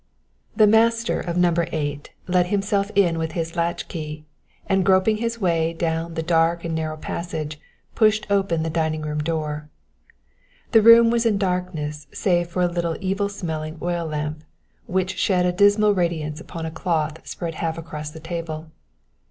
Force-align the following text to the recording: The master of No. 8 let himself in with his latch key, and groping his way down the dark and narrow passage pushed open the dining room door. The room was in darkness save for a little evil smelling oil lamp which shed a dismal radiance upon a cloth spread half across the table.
The 0.55 0.65
master 0.65 1.19
of 1.19 1.37
No. 1.37 1.53
8 1.55 2.09
let 2.27 2.47
himself 2.47 2.89
in 2.95 3.19
with 3.19 3.33
his 3.33 3.55
latch 3.55 3.87
key, 3.87 4.25
and 4.65 4.83
groping 4.83 5.17
his 5.17 5.39
way 5.39 5.73
down 5.73 6.15
the 6.15 6.23
dark 6.23 6.65
and 6.65 6.73
narrow 6.73 6.97
passage 6.97 7.59
pushed 7.93 8.25
open 8.31 8.63
the 8.63 8.71
dining 8.71 9.03
room 9.03 9.19
door. 9.19 9.69
The 10.71 10.81
room 10.81 11.11
was 11.11 11.27
in 11.27 11.37
darkness 11.37 12.07
save 12.11 12.47
for 12.47 12.63
a 12.63 12.67
little 12.67 12.97
evil 12.99 13.29
smelling 13.29 13.77
oil 13.79 14.07
lamp 14.07 14.43
which 14.87 15.19
shed 15.19 15.45
a 15.45 15.51
dismal 15.51 15.93
radiance 15.93 16.41
upon 16.41 16.65
a 16.65 16.71
cloth 16.71 17.19
spread 17.27 17.53
half 17.61 17.77
across 17.77 18.09
the 18.09 18.19
table. 18.19 18.71